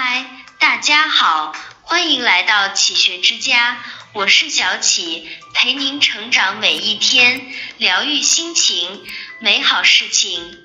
[0.00, 0.24] 嗨，
[0.60, 3.82] 大家好，欢迎来到启学之家，
[4.12, 9.04] 我是小启，陪您成长每一天，疗愈心情，
[9.40, 10.56] 美好事情。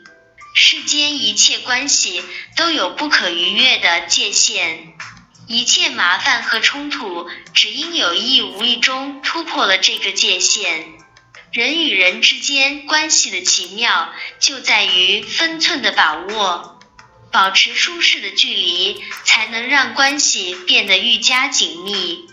[0.54, 2.24] 世间一切关系
[2.56, 4.94] 都有不可逾越的界限，
[5.48, 10.86] 一切麻烦和冲突，只因有意无意中突破了这个界限。
[11.52, 16.73] 人与人之间关系的奇妙，就在于分寸的把握。
[17.34, 22.30] 保持舒适的距离，才能让关系变得愈加紧密。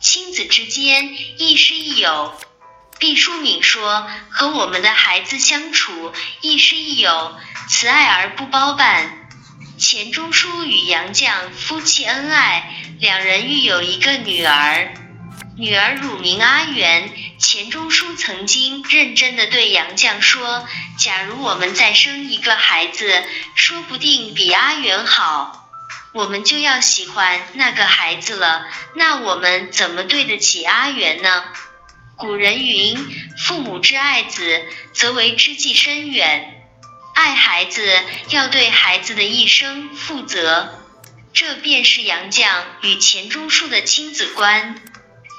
[0.00, 2.32] 亲子之间亦师亦友。
[2.98, 7.36] 毕淑敏说：“和我们的孩子相处，亦师亦友，
[7.68, 9.28] 慈爱而不包办。”
[9.78, 14.94] 钱钟书与杨绛夫妻恩爱，两人育有一个女儿。
[15.60, 20.64] 女儿乳名阿元，钱钟书曾经认真的对杨绛说
[20.96, 23.24] ：“假如我们再生一个孩子，
[23.56, 25.68] 说不定比阿元好，
[26.12, 28.68] 我们就要喜欢那个孩子了。
[28.94, 31.44] 那我们怎么对得起阿元呢？”
[32.16, 32.96] 古人云
[33.36, 36.54] ：“父母之爱子，则为之计深远。”
[37.16, 37.98] 爱孩子
[38.30, 40.84] 要对孩子的一生负责，
[41.34, 44.80] 这便是杨绛与钱钟书的亲子观。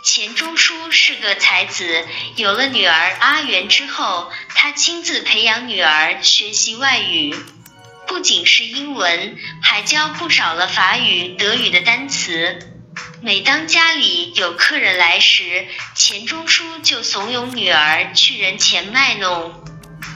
[0.02, 7.36] 钱钟书是个才子，有了女儿阿元之后，他亲自培养女儿学习外语，
[8.08, 12.60] 不仅是英文，还教不少了法语、德语的单词。
[13.22, 19.54] 每当家里有客人来时，钱钟书就怂恿女儿去人前卖弄，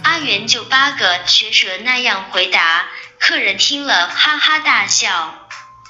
[0.03, 2.87] 阿元就八个学舌那样回答，
[3.19, 5.42] 客人听了哈哈大笑。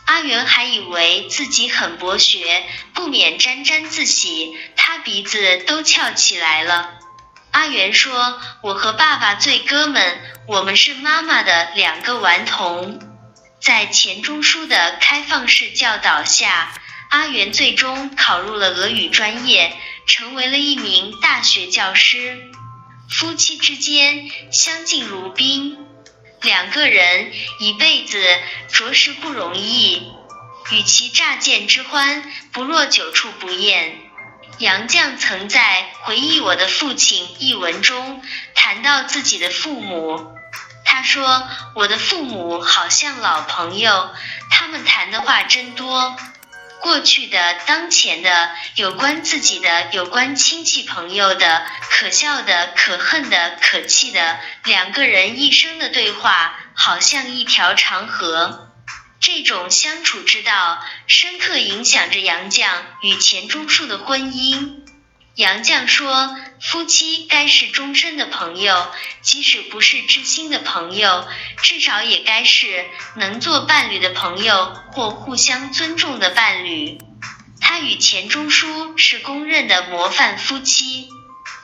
[0.05, 6.91] 阿元还以为自己很博学，不免沾沾自喜，他鼻子都翘起来了。
[7.51, 12.99] 阿元说：“我和爸爸最哥们，我们是妈妈的两个顽童。”
[13.61, 16.73] 在钱钟书的开放式教导下，
[17.09, 19.73] 阿元最终考入了俄语专业，
[20.05, 22.51] 成为了一名大学教师。
[23.09, 25.82] 夫妻之间相敬如宾。
[26.43, 28.21] 两个人一辈子
[28.67, 30.11] 着实不容易，
[30.71, 33.97] 与其乍见之欢，不若久处不厌。
[34.57, 38.21] 杨绛曾在《回忆我的父亲》一文中
[38.55, 40.35] 谈到自己的父母，
[40.83, 44.09] 他说：“我的父母好像老朋友，
[44.51, 46.17] 他们谈的话真多。”
[46.83, 58.69] 过去的、当前的、有关自己的、有关亲戚朋友的、可笑的、可恨的、可气的，两个人一生的对话，好像一条长河。
[59.21, 62.67] 这种相处之道，深刻影响着杨绛
[63.01, 64.83] 与钱钟书的婚姻。
[65.35, 71.27] 杨绛说：“夫妻该是终身的朋友，即使不是知心的朋友，
[71.57, 72.85] 至少也该是
[73.15, 76.99] 能做伴侣的朋友或互相尊重的伴侣。”
[77.59, 81.07] 他与钱钟书是公认的模范夫妻，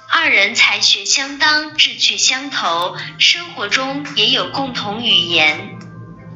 [0.10, 5.79] 二人才学相当，志趣相投，生活中也有共同语言。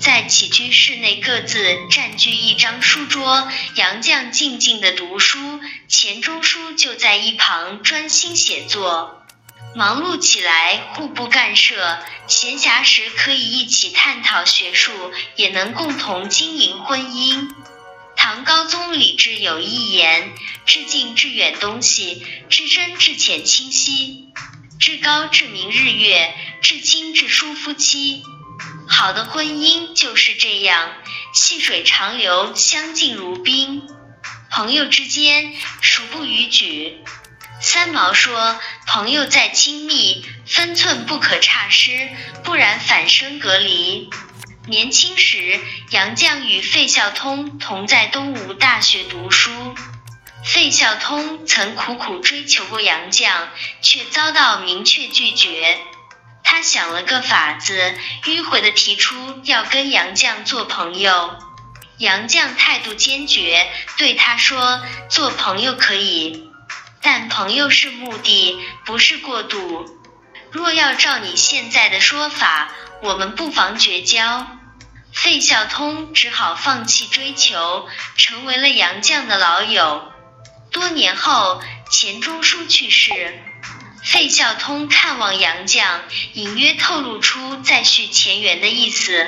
[0.03, 9.24] 在起居室内各自占据一张书桌，杨绛静静的读书，钱钟书就在一旁专心写作。
[9.78, 14.91] 忙碌起来互不干涉，闲暇时可以一起探讨学术，
[15.38, 17.50] 也能共同经营婚姻。
[18.18, 20.34] 唐高宗李治有一言：
[20.66, 24.34] 至近至远东西，至深至浅清晰，
[24.81, 28.22] 至高至明日月，至亲至疏夫妻。
[28.94, 30.94] 好的婚姻就是这样，
[31.34, 33.88] 细水长流，相敬如宾。
[34.52, 37.03] 朋友之间，孰不逾矩？
[37.59, 42.08] 三毛说：“朋友再亲密，分寸不可差失，
[42.44, 44.12] 不然反生隔离。”
[44.70, 45.59] 年轻时，
[45.90, 49.52] 杨绛与费孝通同在东吴大学读书。
[50.46, 53.48] 费孝通曾苦苦追求过杨绛，
[53.82, 55.80] 却遭到明确拒绝。
[56.56, 61.35] 他想了个法子，迂回的提出要跟杨绛做朋友。
[61.97, 63.67] 杨绛态度坚决，
[63.97, 66.52] 对他说：“做朋友可以，
[67.02, 68.55] 但朋友是目的，
[68.85, 69.97] 不是过渡。
[70.52, 72.70] 若要照你现在的说法，
[73.02, 74.46] 我们不妨绝交。”
[75.11, 80.08] 费孝通只好放弃追求，成为了杨绛的老友。
[80.72, 83.41] 多年后，钱钟书去世。
[84.03, 86.02] 费孝通看望杨绛，
[86.34, 89.28] 隐约透露出再续前缘的意思。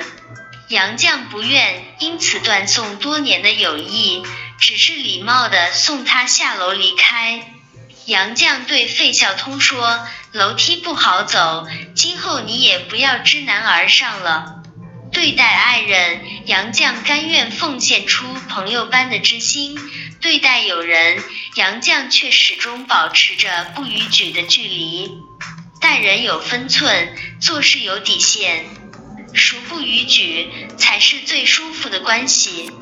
[0.68, 4.22] 杨绛不愿因此断送多年的友谊，
[4.60, 7.54] 只是礼貌地送他下楼离开。
[8.04, 14.56] 杨绛对费孝通说：“楼梯不好走，今后你也不要知难而上了。”
[15.10, 19.74] 对待爱人，杨绛甘愿奉献出朋友般的知心；
[20.26, 21.22] 对待友人，
[21.54, 25.08] 杨绛却始终保持着不逾矩的距离。
[25.80, 28.64] 待人有分寸，做事有底线，
[29.32, 32.72] 孰不逾矩，才是最舒服的关系。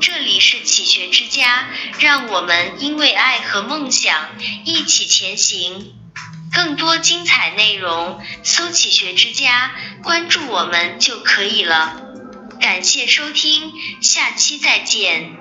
[0.00, 1.68] 这里是启学之家，
[2.00, 4.30] 让我们因为爱和梦想
[4.64, 5.94] 一起前行。
[6.52, 12.02] 更多精彩内容，搜“启学之家”，关注我们就可以了。
[12.60, 13.72] 感谢收听，
[14.02, 15.39] 下期再见。